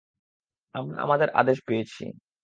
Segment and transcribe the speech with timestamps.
[0.75, 2.03] আমরা আমাদের আদেশ পেয়েছি।